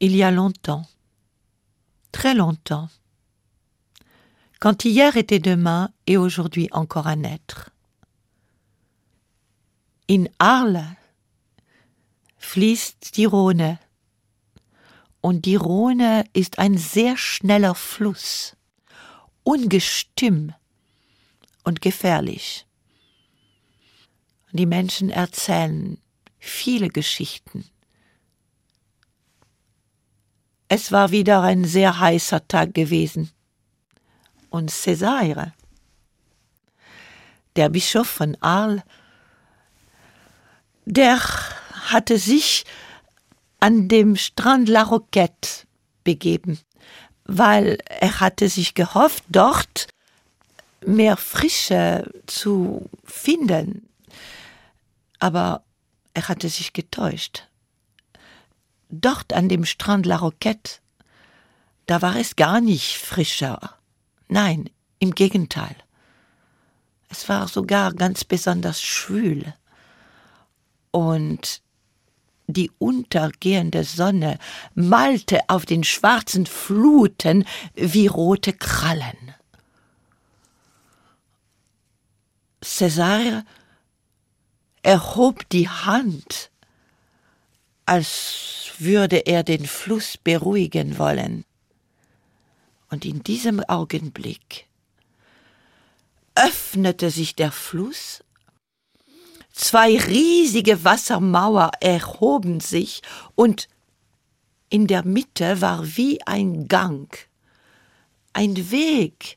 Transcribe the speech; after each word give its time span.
il 0.00 0.16
y 0.16 0.22
a 0.22 0.30
longtemps, 0.30 0.86
très 2.10 2.34
longtemps, 2.34 2.88
quand 4.58 4.84
hier 4.84 5.16
était 5.16 5.38
demain 5.38 5.90
et 6.06 6.16
aujourd'hui 6.16 6.68
encore 6.72 7.06
à 7.06 7.16
naître. 7.16 7.70
In 10.08 10.28
Arles 10.38 10.96
fließt 12.38 13.16
die 13.16 13.26
Rhone, 13.26 13.78
und 15.20 15.44
die 15.44 15.56
Rhone 15.56 16.24
ist 16.32 16.58
ein 16.58 16.78
sehr 16.78 17.18
schneller 17.18 17.74
Fluss, 17.74 18.56
ungestüm 19.44 20.54
und 21.62 21.82
gefährlich. 21.82 22.66
Die 24.52 24.66
Menschen 24.66 25.10
erzählen 25.10 25.98
viele 26.38 26.88
Geschichten. 26.88 27.64
Es 30.72 30.92
war 30.92 31.10
wieder 31.10 31.42
ein 31.42 31.64
sehr 31.64 31.98
heißer 31.98 32.46
Tag 32.46 32.74
gewesen. 32.74 33.32
Und 34.50 34.70
Césaire, 34.70 35.50
der 37.56 37.68
Bischof 37.70 38.06
von 38.06 38.36
Arles, 38.40 38.82
der 40.84 41.18
hatte 41.90 42.18
sich 42.18 42.64
an 43.58 43.88
dem 43.88 44.14
Strand 44.14 44.68
La 44.68 44.84
Roquette 44.84 45.66
begeben, 46.04 46.60
weil 47.24 47.78
er 47.86 48.20
hatte 48.20 48.48
sich 48.48 48.74
gehofft, 48.74 49.24
dort 49.28 49.88
mehr 50.86 51.16
Frische 51.16 52.08
zu 52.26 52.88
finden. 53.02 53.88
Aber 55.18 55.64
er 56.14 56.28
hatte 56.28 56.48
sich 56.48 56.72
getäuscht. 56.72 57.49
Dort 58.90 59.32
an 59.32 59.48
dem 59.48 59.64
Strand 59.64 60.04
La 60.04 60.16
Roquette, 60.16 60.80
da 61.86 62.02
war 62.02 62.16
es 62.16 62.36
gar 62.36 62.60
nicht 62.60 62.98
frischer. 62.98 63.76
Nein, 64.28 64.68
im 64.98 65.14
Gegenteil. 65.14 65.76
Es 67.08 67.28
war 67.28 67.48
sogar 67.48 67.92
ganz 67.94 68.24
besonders 68.24 68.82
schwül. 68.82 69.54
Und 70.90 71.62
die 72.46 72.70
untergehende 72.78 73.84
Sonne 73.84 74.38
malte 74.74 75.40
auf 75.48 75.66
den 75.66 75.84
schwarzen 75.84 76.46
Fluten 76.46 77.44
wie 77.74 78.08
rote 78.08 78.52
Krallen. 78.52 79.34
César 82.62 83.44
erhob 84.82 85.48
die 85.50 85.68
Hand, 85.68 86.50
als 87.90 88.70
würde 88.78 89.26
er 89.26 89.42
den 89.42 89.66
Fluss 89.66 90.16
beruhigen 90.16 90.96
wollen. 90.96 91.44
Und 92.88 93.04
in 93.04 93.24
diesem 93.24 93.58
Augenblick 93.64 94.68
öffnete 96.36 97.10
sich 97.10 97.34
der 97.34 97.50
Fluss, 97.50 98.22
zwei 99.50 99.98
riesige 99.98 100.84
Wassermauer 100.84 101.72
erhoben 101.80 102.60
sich, 102.60 103.02
und 103.34 103.68
in 104.68 104.86
der 104.86 105.04
Mitte 105.04 105.60
war 105.60 105.96
wie 105.96 106.24
ein 106.28 106.68
Gang, 106.68 107.12
ein 108.32 108.70
Weg, 108.70 109.36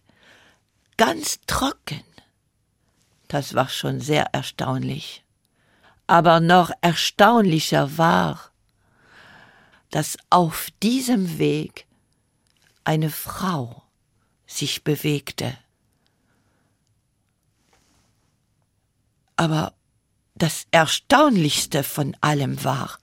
ganz 0.98 1.40
trocken. 1.48 2.04
Das 3.30 3.56
war 3.56 3.70
schon 3.70 4.00
sehr 4.00 4.26
erstaunlich. 4.32 5.23
Aber 6.14 6.40
noch 6.40 6.70
erstaunlicher 6.82 7.98
war, 7.98 8.52
dass 9.90 10.16
auf 10.30 10.68
diesem 10.84 11.40
Weg 11.40 11.88
eine 12.84 13.10
Frau 13.10 13.82
sich 14.46 14.84
bewegte. 14.84 15.58
Aber 19.38 19.74
das 20.36 20.68
Erstaunlichste 20.70 21.84
von 21.84 22.16
allem 22.22 22.64
war, 22.64 23.00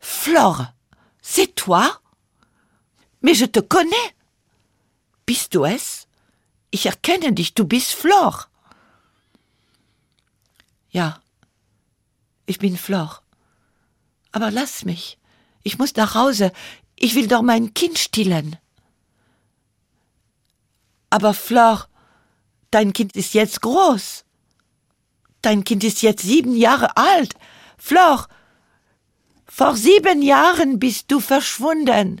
Flore, 0.00 0.74
c'est 1.22 1.54
toi? 1.54 1.86
Mais 3.20 3.38
je 3.38 3.46
te 3.46 3.62
connais. 3.62 4.12
Bist 5.24 5.54
du 5.54 5.64
es? 5.64 6.08
Ich 6.72 6.86
erkenne 6.86 7.32
dich, 7.32 7.54
du 7.54 7.64
bist 7.64 7.94
Flore. 7.94 8.46
Ja, 10.90 11.20
ich 12.46 12.58
bin 12.58 12.76
Flor. 12.76 13.22
Aber 14.32 14.50
lass 14.50 14.84
mich. 14.84 15.18
Ich 15.62 15.78
muss 15.78 15.94
nach 15.96 16.14
Hause. 16.14 16.52
Ich 16.94 17.14
will 17.14 17.26
doch 17.26 17.42
mein 17.42 17.74
Kind 17.74 17.98
stillen. 17.98 18.56
Aber 21.10 21.34
Flor, 21.34 21.88
dein 22.70 22.92
Kind 22.92 23.16
ist 23.16 23.34
jetzt 23.34 23.62
groß. 23.62 24.24
Dein 25.42 25.64
Kind 25.64 25.84
ist 25.84 26.02
jetzt 26.02 26.22
sieben 26.22 26.56
Jahre 26.56 26.96
alt. 26.96 27.34
Flor, 27.78 28.26
vor 29.46 29.76
sieben 29.76 30.22
Jahren 30.22 30.78
bist 30.78 31.10
du 31.10 31.20
verschwunden. 31.20 32.20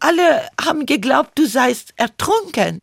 Alle 0.00 0.48
haben 0.60 0.86
geglaubt, 0.86 1.38
du 1.38 1.46
seist 1.46 1.94
ertrunken. 1.96 2.80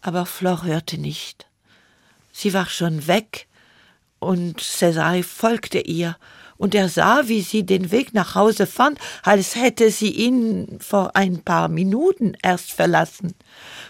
Aber 0.00 0.26
Flor 0.26 0.64
hörte 0.64 0.98
nicht. 0.98 1.46
Sie 2.42 2.54
war 2.54 2.68
schon 2.68 3.06
weg, 3.06 3.46
und 4.18 4.60
César 4.60 5.22
folgte 5.22 5.78
ihr, 5.78 6.16
und 6.56 6.74
er 6.74 6.88
sah, 6.88 7.28
wie 7.28 7.40
sie 7.40 7.64
den 7.64 7.92
Weg 7.92 8.14
nach 8.14 8.34
Hause 8.34 8.66
fand, 8.66 8.98
als 9.22 9.54
hätte 9.54 9.92
sie 9.92 10.10
ihn 10.10 10.80
vor 10.80 11.14
ein 11.14 11.44
paar 11.44 11.68
Minuten 11.68 12.36
erst 12.42 12.72
verlassen. 12.72 13.36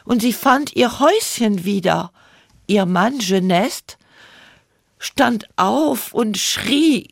Und 0.04 0.20
sie 0.20 0.34
fand 0.34 0.76
ihr 0.76 1.00
Häuschen 1.00 1.64
wieder. 1.64 2.12
Ihr 2.66 2.84
Mann 2.84 3.20
Genest 3.20 3.96
stand 4.98 5.48
auf 5.56 6.12
und 6.12 6.36
schrie, 6.36 7.08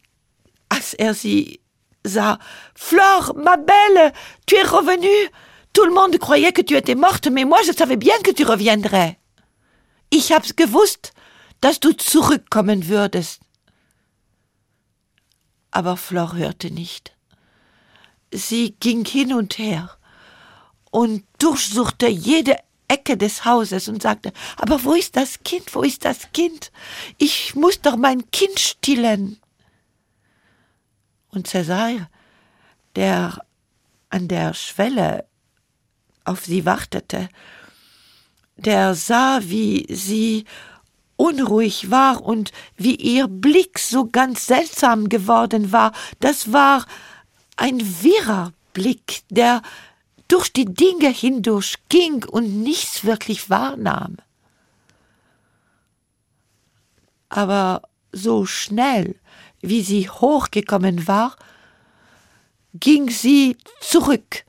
als 0.69 0.93
er 0.93 1.15
sie 1.15 1.61
sah. 2.05 2.39
Flore, 2.75 3.33
ma 3.35 3.57
belle, 3.57 4.13
tu 4.45 4.57
es 4.57 4.71
revenue. 4.71 5.31
Tout 5.73 5.87
le 5.87 5.95
monde 5.95 6.19
croyait 6.19 6.53
que 6.53 6.63
tu 6.63 6.77
étais 6.77 6.97
morte, 6.97 7.29
mais 7.29 7.47
moi 7.47 7.61
je 7.67 7.73
savais 7.73 7.97
bien 7.97 8.19
que 8.23 8.33
tu 8.33 8.45
reviendrais. 8.45 9.20
Ich 10.11 10.33
hab's 10.33 10.57
gewusst, 10.57 11.13
dass 11.61 11.79
du 11.81 11.93
zurückkommen 11.93 12.89
würdest. 12.89 13.41
Aber 15.71 15.97
Flor 15.97 16.35
hörte 16.35 16.71
nicht. 16.71 17.17
Sie 18.33 18.73
ging 18.81 19.05
hin 19.05 19.33
und 19.33 19.59
her 19.59 19.97
und 20.91 21.25
durchsuchte 21.39 22.09
jede 22.09 22.57
Ecke 22.89 23.17
des 23.17 23.45
Hauses 23.45 23.89
und 23.89 24.03
sagte, 24.03 24.33
aber 24.57 24.83
wo 24.83 24.95
ist 24.95 25.15
das 25.15 25.41
Kind, 25.45 25.75
wo 25.75 25.83
ist 25.83 26.05
das 26.05 26.33
Kind? 26.33 26.73
Ich 27.19 27.55
muss 27.55 27.81
doch 27.81 27.97
mein 27.97 28.29
Kind 28.33 28.59
stillen. 28.59 29.41
Und 31.29 31.47
Cäsar, 31.47 32.11
der 32.97 33.47
an 34.09 34.27
der 34.27 34.55
Schwelle 34.55 35.27
auf 36.25 36.45
sie 36.45 36.65
wartete, 36.65 37.29
der 38.65 38.95
sah, 38.95 39.41
wie 39.43 39.87
sie 39.89 40.45
unruhig 41.17 41.91
war 41.91 42.23
und 42.23 42.53
wie 42.77 42.95
ihr 42.95 43.29
Blick 43.29 43.79
so 43.79 44.07
ganz 44.07 44.47
seltsam 44.47 45.09
geworden 45.09 45.73
war, 45.73 45.93
das 46.21 46.53
war 46.53 46.87
ein 47.57 47.81
wirrer 48.03 48.53
Blick, 48.73 49.23
der 49.29 49.63
durch 50.29 50.53
die 50.53 50.65
Dinge 50.65 51.09
hindurch 51.11 51.75
ging 51.89 52.25
und 52.25 52.63
nichts 52.63 53.05
wirklich 53.05 53.51
wahrnahm. 53.51 54.17
Aber 57.29 57.83
so 58.13 58.47
schnell, 58.47 59.17
wie 59.61 59.83
sie 59.83 60.09
hochgekommen 60.09 61.07
war, 61.07 61.37
ging 62.75 63.11
sie 63.11 63.57
zurück 63.81 64.45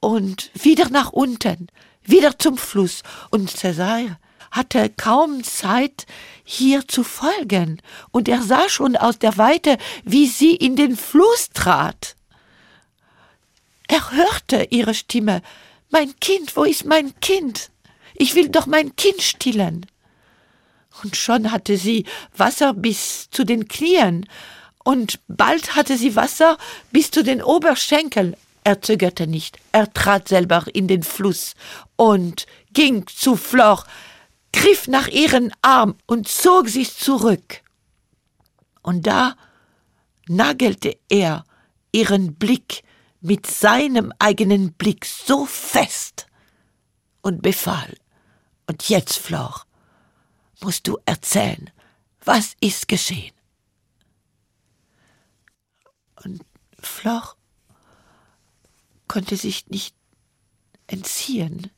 und 0.00 0.50
wieder 0.54 0.90
nach 0.90 1.10
unten, 1.10 1.68
wieder 2.04 2.38
zum 2.38 2.56
Fluss, 2.56 3.02
und 3.30 3.50
Cäsar 3.50 4.18
hatte 4.50 4.88
kaum 4.88 5.42
Zeit, 5.42 6.06
hier 6.44 6.86
zu 6.86 7.02
folgen, 7.02 7.80
und 8.10 8.28
er 8.28 8.42
sah 8.42 8.68
schon 8.68 8.96
aus 8.96 9.18
der 9.18 9.36
Weite, 9.36 9.78
wie 10.04 10.26
sie 10.26 10.54
in 10.54 10.76
den 10.76 10.96
Fluss 10.96 11.50
trat. 11.52 12.16
Er 13.88 14.12
hörte 14.12 14.68
ihre 14.70 14.94
Stimme 14.94 15.42
Mein 15.90 16.14
Kind, 16.20 16.56
wo 16.56 16.64
ist 16.64 16.84
mein 16.84 17.18
Kind? 17.20 17.70
Ich 18.14 18.34
will 18.34 18.48
doch 18.48 18.66
mein 18.66 18.94
Kind 18.96 19.22
stillen. 19.22 19.86
Und 21.02 21.16
schon 21.16 21.50
hatte 21.50 21.76
sie 21.76 22.04
Wasser 22.36 22.72
bis 22.74 23.28
zu 23.30 23.44
den 23.44 23.68
Knien, 23.68 24.28
und 24.84 25.18
bald 25.28 25.74
hatte 25.74 25.96
sie 25.96 26.14
Wasser 26.14 26.58
bis 26.92 27.10
zu 27.10 27.24
den 27.24 27.42
Oberschenkeln. 27.42 28.36
Er 28.64 28.80
zögerte 28.80 29.26
nicht, 29.26 29.58
er 29.72 29.92
trat 29.92 30.28
selber 30.28 30.64
in 30.72 30.88
den 30.88 31.02
Fluss 31.02 31.54
und 31.96 32.46
ging 32.72 33.06
zu 33.06 33.36
Flor, 33.36 33.84
griff 34.54 34.88
nach 34.88 35.08
ihren 35.08 35.52
Arm 35.60 35.96
und 36.06 36.28
zog 36.28 36.70
sich 36.70 36.96
zurück. 36.96 37.62
Und 38.80 39.06
da 39.06 39.36
nagelte 40.28 40.96
er 41.10 41.44
ihren 41.92 42.36
Blick 42.36 42.82
mit 43.20 43.46
seinem 43.46 44.12
eigenen 44.18 44.72
Blick 44.72 45.04
so 45.04 45.44
fest 45.44 46.26
und 47.20 47.42
befahl, 47.42 47.94
und 48.66 48.88
jetzt, 48.88 49.18
Flor, 49.18 49.66
musst 50.60 50.88
du 50.88 50.98
erzählen, 51.04 51.70
was 52.24 52.54
ist 52.60 52.88
geschehen? 52.88 53.34
Und 56.24 56.42
Flor 56.78 57.36
konnte 59.14 59.36
sich 59.36 59.68
nicht 59.68 59.94
entziehen. 60.88 61.70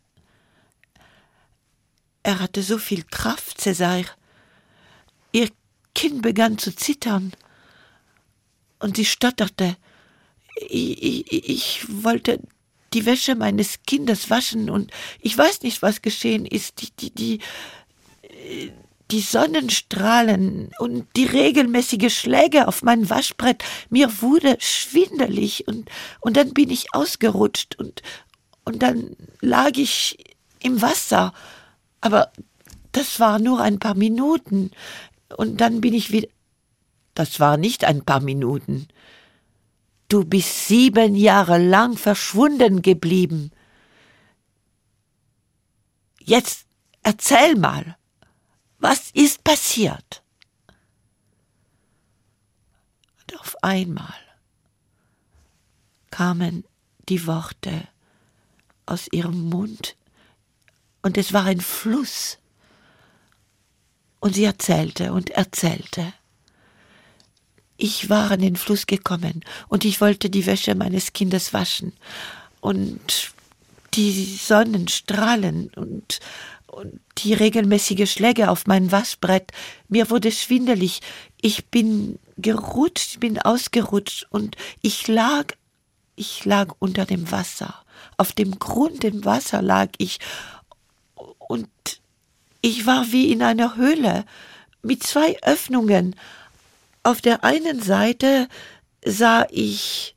Er 2.22 2.40
hatte 2.40 2.62
so 2.62 2.78
viel 2.78 3.02
Kraft, 3.02 3.60
Cäsar. 3.60 4.04
Ihr 5.32 5.50
Kinn 5.94 6.22
begann 6.22 6.56
zu 6.56 6.74
zittern, 6.74 7.32
und 8.78 8.96
sie 8.96 9.04
stotterte. 9.04 9.76
Ich, 10.70 11.30
ich, 11.30 11.48
ich 11.50 11.86
wollte 12.02 12.40
die 12.94 13.04
Wäsche 13.04 13.34
meines 13.34 13.82
Kindes 13.86 14.30
waschen, 14.30 14.70
und 14.70 14.90
ich 15.20 15.36
weiß 15.36 15.60
nicht, 15.60 15.82
was 15.82 16.00
geschehen 16.00 16.46
ist. 16.46 16.80
Die, 16.80 16.90
die, 16.90 17.10
die, 17.10 17.40
die 19.10 19.20
Sonnenstrahlen 19.20 20.70
und 20.78 21.06
die 21.16 21.26
regelmäßige 21.26 22.12
Schläge 22.12 22.66
auf 22.66 22.82
mein 22.82 23.08
Waschbrett, 23.08 23.62
mir 23.88 24.20
wurde 24.20 24.56
schwindelig 24.58 25.68
und, 25.68 25.88
und 26.20 26.36
dann 26.36 26.52
bin 26.52 26.70
ich 26.70 26.92
ausgerutscht 26.92 27.76
und, 27.78 28.02
und 28.64 28.82
dann 28.82 29.16
lag 29.40 29.76
ich 29.76 30.18
im 30.60 30.82
Wasser. 30.82 31.32
Aber 32.00 32.32
das 32.92 33.20
war 33.20 33.38
nur 33.38 33.60
ein 33.60 33.78
paar 33.78 33.94
Minuten 33.94 34.72
und 35.36 35.60
dann 35.60 35.80
bin 35.80 35.94
ich 35.94 36.10
wieder. 36.10 36.28
Das 37.14 37.40
war 37.40 37.56
nicht 37.56 37.84
ein 37.84 38.04
paar 38.04 38.20
Minuten. 38.20 38.88
Du 40.08 40.24
bist 40.24 40.68
sieben 40.68 41.14
Jahre 41.14 41.58
lang 41.58 41.96
verschwunden 41.96 42.82
geblieben. 42.82 43.50
Jetzt 46.20 46.66
erzähl 47.02 47.56
mal. 47.56 47.96
Was 48.78 49.10
ist 49.12 49.42
passiert? 49.44 50.22
Und 53.20 53.40
auf 53.40 53.56
einmal 53.62 54.14
kamen 56.10 56.64
die 57.08 57.26
Worte 57.26 57.88
aus 58.86 59.08
ihrem 59.10 59.48
Mund, 59.48 59.96
und 61.06 61.16
es 61.18 61.32
war 61.32 61.44
ein 61.44 61.60
Fluss. 61.60 62.38
Und 64.18 64.34
sie 64.34 64.42
erzählte 64.42 65.12
und 65.12 65.30
erzählte. 65.30 66.12
Ich 67.76 68.10
war 68.10 68.32
an 68.32 68.40
den 68.40 68.56
Fluss 68.56 68.86
gekommen 68.86 69.44
und 69.68 69.84
ich 69.84 70.00
wollte 70.00 70.30
die 70.30 70.46
Wäsche 70.46 70.74
meines 70.74 71.12
Kindes 71.12 71.52
waschen. 71.52 71.92
Und 72.60 73.30
die 73.94 74.24
Sonnenstrahlen 74.24 75.68
und 75.76 76.18
und 76.66 77.00
die 77.18 77.34
regelmäßige 77.34 78.10
Schläge 78.10 78.50
auf 78.50 78.66
mein 78.66 78.92
Waschbrett. 78.92 79.52
Mir 79.88 80.10
wurde 80.10 80.30
schwindelig. 80.32 81.00
Ich 81.40 81.66
bin 81.66 82.18
gerutscht, 82.36 83.20
bin 83.20 83.40
ausgerutscht 83.40 84.26
und 84.30 84.56
ich 84.82 85.08
lag, 85.08 85.52
ich 86.16 86.44
lag 86.44 86.74
unter 86.78 87.04
dem 87.04 87.30
Wasser. 87.30 87.74
Auf 88.16 88.32
dem 88.32 88.58
Grund 88.58 89.04
im 89.04 89.24
Wasser 89.24 89.62
lag 89.62 89.88
ich 89.98 90.18
und 91.38 91.68
ich 92.60 92.86
war 92.86 93.12
wie 93.12 93.32
in 93.32 93.42
einer 93.42 93.76
Höhle 93.76 94.24
mit 94.82 95.02
zwei 95.02 95.36
Öffnungen. 95.42 96.16
Auf 97.02 97.20
der 97.20 97.44
einen 97.44 97.80
Seite 97.80 98.48
sah 99.04 99.46
ich, 99.50 100.16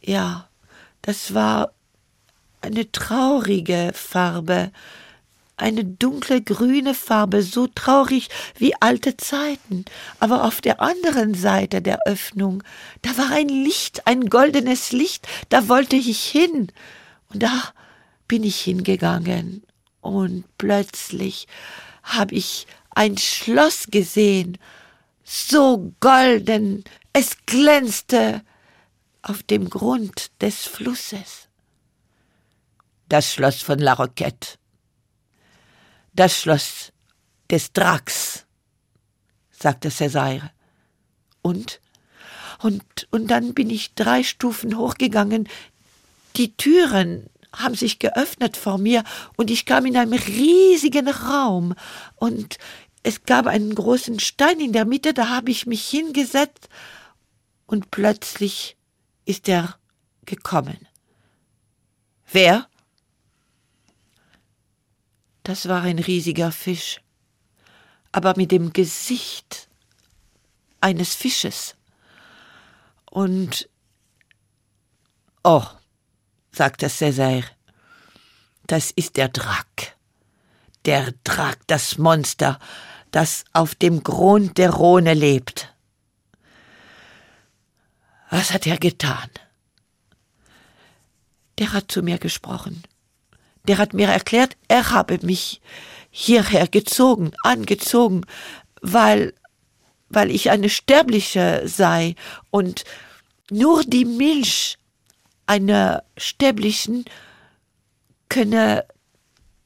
ja, 0.00 0.48
das 1.02 1.34
war 1.34 1.72
eine 2.60 2.90
traurige 2.90 3.92
Farbe, 3.94 4.70
eine 5.56 5.84
dunkle 5.84 6.42
grüne 6.42 6.94
Farbe, 6.94 7.42
so 7.42 7.66
traurig 7.66 8.28
wie 8.56 8.74
alte 8.80 9.16
Zeiten. 9.16 9.84
Aber 10.18 10.44
auf 10.44 10.60
der 10.60 10.80
anderen 10.80 11.34
Seite 11.34 11.82
der 11.82 12.00
Öffnung, 12.06 12.62
da 13.02 13.16
war 13.16 13.30
ein 13.30 13.48
Licht, 13.48 14.06
ein 14.06 14.28
goldenes 14.28 14.92
Licht, 14.92 15.26
da 15.50 15.68
wollte 15.68 15.96
ich 15.96 16.24
hin. 16.24 16.68
Und 17.28 17.42
da 17.42 17.72
bin 18.28 18.44
ich 18.44 18.60
hingegangen. 18.60 19.62
Und 20.00 20.44
plötzlich 20.58 21.46
habe 22.02 22.34
ich 22.34 22.66
ein 22.90 23.16
Schloss 23.18 23.86
gesehen, 23.90 24.58
so 25.24 25.92
golden, 26.00 26.84
es 27.12 27.36
glänzte 27.46 28.42
auf 29.22 29.42
dem 29.44 29.70
Grund 29.70 30.30
des 30.40 30.66
Flusses. 30.66 31.48
Das 33.08 33.32
Schloss 33.32 33.62
von 33.62 33.78
La 33.78 33.92
Roquette 33.92 34.58
das 36.12 36.38
Schloss 36.38 36.92
des 37.50 37.72
Drax, 37.72 38.46
sagte 39.50 39.90
Cäsar. 39.90 40.52
Und? 41.42 41.80
Und, 42.60 43.08
und 43.10 43.28
dann 43.28 43.54
bin 43.54 43.70
ich 43.70 43.94
drei 43.94 44.22
Stufen 44.22 44.76
hochgegangen. 44.76 45.48
Die 46.36 46.56
Türen 46.56 47.28
haben 47.54 47.74
sich 47.74 47.98
geöffnet 47.98 48.56
vor 48.56 48.78
mir 48.78 49.04
und 49.36 49.50
ich 49.50 49.66
kam 49.66 49.84
in 49.86 49.96
einen 49.96 50.14
riesigen 50.14 51.08
Raum 51.08 51.74
und 52.16 52.58
es 53.02 53.24
gab 53.24 53.46
einen 53.46 53.74
großen 53.74 54.20
Stein 54.20 54.60
in 54.60 54.72
der 54.72 54.84
Mitte, 54.84 55.12
da 55.12 55.28
habe 55.28 55.50
ich 55.50 55.66
mich 55.66 55.86
hingesetzt 55.88 56.68
und 57.66 57.90
plötzlich 57.90 58.76
ist 59.24 59.48
er 59.48 59.76
gekommen. 60.24 60.86
Wer? 62.30 62.68
Das 65.42 65.68
war 65.68 65.82
ein 65.82 65.98
riesiger 65.98 66.52
Fisch, 66.52 67.00
aber 68.12 68.34
mit 68.36 68.52
dem 68.52 68.72
Gesicht 68.72 69.68
eines 70.80 71.14
Fisches. 71.14 71.74
Und 73.10 73.68
Oh, 75.44 75.66
sagte 76.52 76.88
Cäsar, 76.88 77.42
das 78.68 78.92
ist 78.92 79.16
der 79.16 79.28
Drack. 79.28 79.96
Der 80.84 81.12
Drack, 81.24 81.58
das 81.66 81.98
Monster, 81.98 82.60
das 83.10 83.44
auf 83.52 83.74
dem 83.74 84.04
Grund 84.04 84.58
der 84.58 84.70
Rhone 84.70 85.14
lebt. 85.14 85.74
Was 88.30 88.52
hat 88.52 88.66
er 88.68 88.78
getan? 88.78 89.30
Der 91.58 91.72
hat 91.72 91.90
zu 91.90 92.02
mir 92.02 92.18
gesprochen 92.18 92.84
der 93.68 93.78
hat 93.78 93.94
mir 93.94 94.08
erklärt, 94.08 94.56
er 94.68 94.90
habe 94.90 95.18
mich 95.22 95.60
hierher 96.10 96.68
gezogen, 96.68 97.32
angezogen, 97.42 98.22
weil, 98.80 99.34
weil 100.08 100.30
ich 100.30 100.50
eine 100.50 100.68
Sterbliche 100.68 101.62
sei 101.64 102.14
und 102.50 102.84
nur 103.50 103.82
die 103.84 104.04
Milch 104.04 104.78
einer 105.46 106.04
Sterblichen 106.16 107.04
könne 108.28 108.84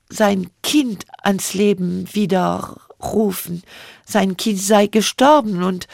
sein 0.09 0.51
Kind 0.63 1.05
ans 1.23 1.55
Leben 1.55 2.13
widerrufen. 2.15 3.63
Sein 4.05 4.37
Kind 4.37 4.61
sei 4.61 4.87
gestorben 4.87 5.63
und 5.63 5.89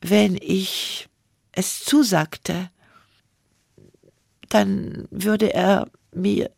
wenn 0.00 0.36
ich 0.36 1.08
es 1.52 1.84
zusagte, 1.84 2.70
dann 4.48 5.06
würde 5.10 5.52
er 5.52 5.88
mir 6.14 6.50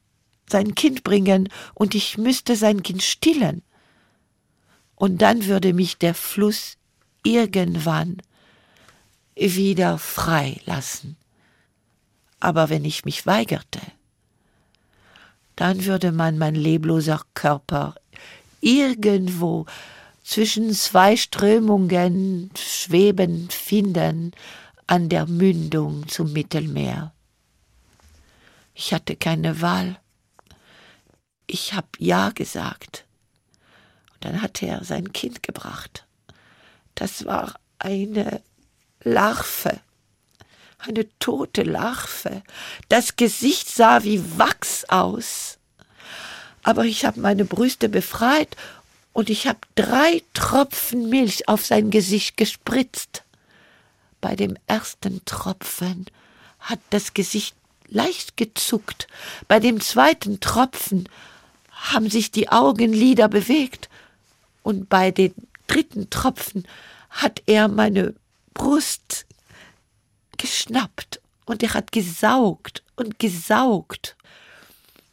sein 0.48 0.74
Kind 0.74 1.04
bringen 1.04 1.48
und 1.74 1.94
ich 1.94 2.18
müsste 2.18 2.56
sein 2.56 2.82
Kind 2.82 3.02
stillen. 3.02 3.62
Und 4.94 5.22
dann 5.22 5.46
würde 5.46 5.72
mich 5.72 5.98
der 5.98 6.14
Fluss 6.14 6.76
irgendwann 7.24 8.18
wieder 9.34 9.98
frei 9.98 10.60
lassen. 10.66 11.16
Aber 12.40 12.70
wenn 12.70 12.84
ich 12.84 13.04
mich 13.04 13.26
weigerte, 13.26 13.80
dann 15.56 15.84
würde 15.84 16.12
man 16.12 16.38
mein 16.38 16.54
lebloser 16.54 17.22
Körper 17.34 17.94
irgendwo 18.60 19.66
zwischen 20.24 20.72
zwei 20.72 21.16
Strömungen 21.16 22.50
schweben 22.56 23.48
finden 23.50 24.32
an 24.86 25.08
der 25.08 25.26
Mündung 25.26 26.08
zum 26.08 26.32
Mittelmeer. 26.32 27.12
Ich 28.74 28.92
hatte 28.92 29.16
keine 29.16 29.60
Wahl. 29.60 30.00
Ich 31.46 31.74
habe 31.74 31.88
Ja 31.98 32.30
gesagt. 32.30 33.04
Und 34.14 34.24
dann 34.24 34.42
hatte 34.42 34.66
er 34.66 34.84
sein 34.84 35.12
Kind 35.12 35.42
gebracht. 35.42 36.06
Das 36.94 37.24
war 37.24 37.54
eine 37.78 38.42
Larve, 39.02 39.80
eine 40.78 41.06
tote 41.18 41.62
Larve. 41.62 42.42
Das 42.88 43.16
Gesicht 43.16 43.68
sah 43.68 44.04
wie 44.04 44.38
Wachs 44.38 44.84
aus. 44.84 45.58
Aber 46.62 46.84
ich 46.84 47.04
habe 47.04 47.20
meine 47.20 47.44
Brüste 47.44 47.88
befreit 47.88 48.56
und 49.12 49.30
ich 49.30 49.46
habe 49.46 49.58
drei 49.74 50.22
Tropfen 50.32 51.08
Milch 51.08 51.48
auf 51.48 51.66
sein 51.66 51.90
Gesicht 51.90 52.36
gespritzt. 52.36 53.24
Bei 54.20 54.36
dem 54.36 54.56
ersten 54.66 55.24
Tropfen 55.24 56.06
hat 56.60 56.78
das 56.90 57.12
Gesicht 57.12 57.56
leicht 57.92 58.36
gezuckt, 58.36 59.06
bei 59.48 59.60
dem 59.60 59.80
zweiten 59.80 60.40
Tropfen 60.40 61.08
haben 61.70 62.10
sich 62.10 62.30
die 62.30 62.48
Augenlider 62.48 63.28
bewegt, 63.28 63.88
und 64.62 64.88
bei 64.88 65.10
den 65.10 65.34
dritten 65.66 66.08
Tropfen 66.10 66.66
hat 67.10 67.42
er 67.46 67.68
meine 67.68 68.14
Brust 68.54 69.26
geschnappt 70.38 71.20
und 71.44 71.62
er 71.62 71.74
hat 71.74 71.92
gesaugt 71.92 72.82
und 72.96 73.18
gesaugt. 73.18 74.16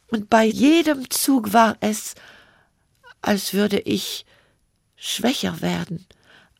Und 0.08 0.30
bei 0.30 0.44
jedem 0.44 1.08
Zug 1.10 1.52
war 1.52 1.76
es, 1.80 2.14
als 3.22 3.52
würde 3.52 3.80
ich 3.80 4.24
schwächer 4.96 5.60
werden, 5.60 6.06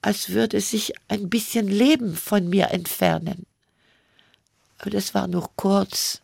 als 0.02 0.30
würde 0.30 0.60
sich 0.60 0.94
ein 1.08 1.28
bisschen 1.28 1.68
Leben 1.68 2.16
von 2.16 2.48
mir 2.48 2.70
entfernen. 2.70 3.46
Aber 4.80 4.90
das 4.90 5.14
war 5.14 5.26
nur 5.26 5.50
kurz. 5.56 6.22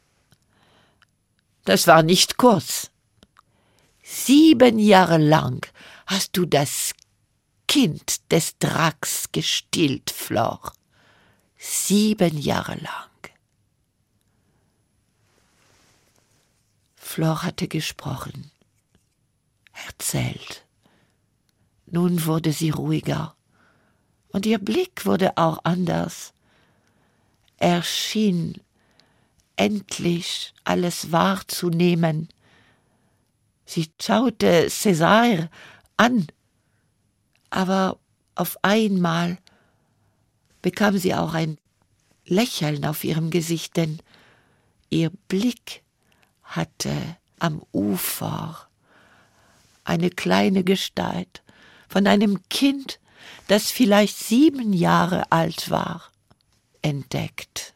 Das 1.65 1.87
war 1.87 2.03
nicht 2.03 2.39
kurz. 2.39 2.91
Sieben 4.03 4.79
Jahre 4.79 5.19
lang 5.19 5.67
hast 6.07 6.37
du 6.37 6.47
das 6.47 6.95
Kind 7.69 8.33
des 8.33 8.57
Draks 8.59 9.31
gestillt, 9.33 10.11
Flor. 10.11 10.73
Sieben 11.59 12.39
Jahre 12.39 12.77
lang. 12.77 13.11
Flor 16.95 17.43
hatte 17.43 17.69
gesprochen, 17.69 18.51
erzählt. 19.87 20.65
Nun 21.87 22.25
wurde 22.25 22.53
sie 22.53 22.71
ruhiger, 22.71 23.37
und 24.29 24.47
ihr 24.47 24.59
Blick 24.59 25.05
wurde 25.05 25.37
auch 25.37 25.59
anders. 25.65 26.33
Er 27.59 27.83
schien 27.83 28.61
endlich 29.57 30.53
alles 30.65 31.13
wahrzunehmen, 31.13 32.29
Sie 33.67 33.91
schaute 34.01 34.69
Cäsar 34.71 35.51
an, 35.97 36.29
aber 37.51 37.99
auf 38.37 38.57
einmal 38.63 39.39
bekam 40.63 40.97
sie 40.99 41.15
auch 41.15 41.35
ein 41.35 41.59
Lächeln 42.25 42.85
auf 42.87 43.03
ihrem 43.03 43.31
Gesicht, 43.31 43.77
denn 43.77 43.99
ihr 44.89 45.11
Blick 45.29 45.83
hatte 46.45 46.93
am 47.41 47.61
Ufer 47.73 48.69
eine 49.83 50.11
kleine 50.11 50.63
Gestalt 50.63 51.43
von 51.89 52.07
einem 52.07 52.49
Kind, 52.49 53.01
das 53.49 53.73
vielleicht 53.73 54.17
sieben 54.17 54.73
Jahre 54.73 55.31
alt 55.33 55.71
war, 55.71 56.03
entdeckt. 56.87 57.75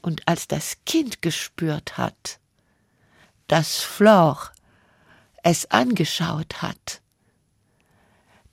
Und 0.00 0.26
als 0.28 0.46
das 0.46 0.76
Kind 0.86 1.22
gespürt 1.22 1.98
hat, 1.98 2.38
dass 3.48 3.80
Flor 3.80 4.52
es 5.42 5.68
angeschaut 5.72 6.62
hat. 6.62 7.02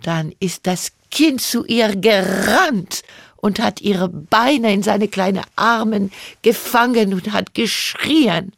Dann 0.01 0.33
ist 0.39 0.65
das 0.65 0.91
Kind 1.11 1.39
zu 1.39 1.65
ihr 1.65 1.95
gerannt 1.95 3.03
und 3.37 3.59
hat 3.59 3.79
ihre 3.79 4.09
Beine 4.09 4.73
in 4.73 4.81
seine 4.81 5.07
kleinen 5.07 5.45
Armen 5.55 6.11
gefangen 6.41 7.13
und 7.13 7.31
hat 7.31 7.53
geschrien 7.53 8.55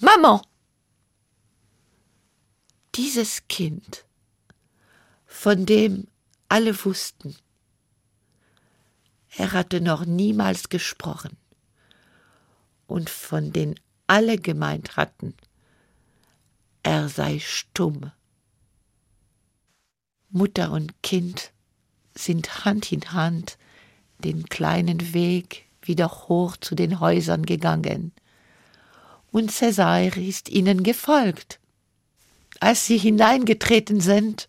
Maman. 0.00 0.40
Dieses 2.96 3.46
Kind, 3.46 4.04
von 5.24 5.66
dem 5.66 6.08
alle 6.48 6.84
wussten, 6.84 7.36
er 9.38 9.52
hatte 9.52 9.80
noch 9.80 10.04
niemals 10.04 10.68
gesprochen 10.68 11.36
und 12.88 13.08
von 13.08 13.52
den 13.52 13.78
alle 14.08 14.36
gemeint 14.36 14.96
hatten, 14.96 15.34
er 16.82 17.08
sei 17.08 17.38
stumm. 17.38 18.10
Mutter 20.30 20.72
und 20.72 21.02
Kind 21.02 21.52
sind 22.16 22.64
Hand 22.64 22.90
in 22.90 23.12
Hand 23.12 23.58
den 24.18 24.48
kleinen 24.48 25.14
Weg 25.14 25.66
wieder 25.82 26.10
hoch 26.10 26.56
zu 26.56 26.74
den 26.74 26.98
Häusern 26.98 27.46
gegangen, 27.46 28.12
und 29.30 29.52
Cäsar 29.52 30.16
ist 30.16 30.48
ihnen 30.48 30.82
gefolgt. 30.82 31.60
Als 32.60 32.86
sie 32.86 32.98
hineingetreten 32.98 34.00
sind, 34.00 34.48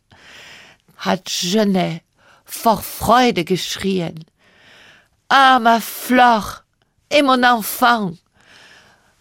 hat 0.95 1.25
Genet 1.25 2.01
vor 2.45 2.81
Freude 2.81 3.43
geschrien. 3.43 4.25
Ah, 5.29 5.59
ma 5.61 5.79
Flore, 5.79 6.65
et 7.11 7.21
mon 7.21 7.43
enfant, 7.43 8.13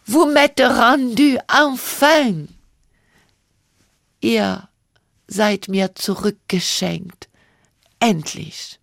vous 0.07 0.25
m'êtes 0.27 0.61
rendu 0.61 1.39
enfin! 1.49 2.47
ihr 4.21 4.69
seid 5.29 5.69
mir 5.69 5.95
zurückgeschenkt, 5.95 7.29
endlich. 8.01 8.81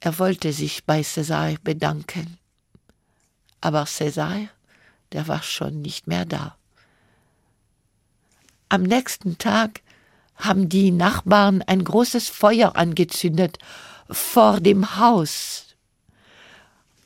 Er 0.00 0.18
wollte 0.18 0.52
sich 0.52 0.84
bei 0.84 1.02
Cäsar 1.02 1.54
bedanken, 1.62 2.38
aber 3.60 3.86
Cäsar, 3.86 4.48
der 5.12 5.28
war 5.28 5.42
schon 5.42 5.80
nicht 5.80 6.06
mehr 6.06 6.24
da. 6.24 6.56
Am 8.68 8.82
nächsten 8.82 9.38
Tag 9.38 9.80
haben 10.36 10.68
die 10.68 10.90
Nachbarn 10.90 11.62
ein 11.62 11.84
großes 11.84 12.28
Feuer 12.28 12.76
angezündet 12.76 13.58
vor 14.10 14.60
dem 14.60 14.98
Haus. 14.98 15.76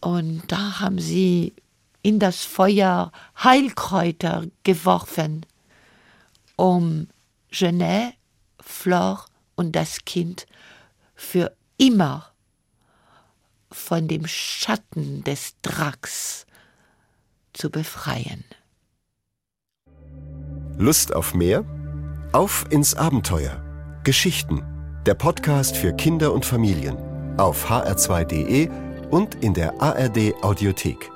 Und 0.00 0.42
da 0.48 0.80
haben 0.80 0.98
sie 0.98 1.54
in 2.02 2.18
das 2.18 2.44
Feuer 2.44 3.12
Heilkräuter 3.42 4.46
geworfen, 4.64 5.44
um 6.56 7.08
Genet, 7.50 8.14
Flor 8.60 9.24
und 9.56 9.72
das 9.72 10.04
Kind 10.04 10.46
für 11.14 11.52
immer 11.78 12.30
von 13.70 14.08
dem 14.08 14.26
Schatten 14.26 15.24
des 15.24 15.54
Draks 15.62 16.46
zu 17.52 17.70
befreien. 17.70 18.44
Lust 20.78 21.12
auf 21.12 21.34
mehr? 21.34 21.64
Auf 22.38 22.66
ins 22.70 22.94
Abenteuer. 22.94 23.60
Geschichten. 24.04 24.62
Der 25.04 25.14
Podcast 25.14 25.76
für 25.76 25.92
Kinder 25.92 26.32
und 26.32 26.44
Familien. 26.44 26.96
Auf 27.36 27.68
hr2.de 27.68 28.68
und 29.10 29.34
in 29.42 29.54
der 29.54 29.82
ARD 29.82 30.34
Audiothek. 30.40 31.10